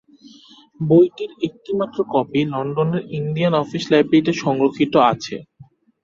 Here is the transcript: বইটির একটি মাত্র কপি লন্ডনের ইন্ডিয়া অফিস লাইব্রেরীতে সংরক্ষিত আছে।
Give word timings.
বইটির 0.79 1.31
একটি 1.47 1.71
মাত্র 1.79 1.97
কপি 2.13 2.41
লন্ডনের 2.53 3.03
ইন্ডিয়া 3.19 3.49
অফিস 3.55 3.83
লাইব্রেরীতে 3.91 4.33
সংরক্ষিত 4.43 4.93
আছে। 5.11 5.35